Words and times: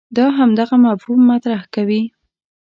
دا 0.17 0.25
همدغه 0.37 0.75
مفهوم 0.87 1.21
مطرح 1.31 1.61
کوي. 1.75 2.01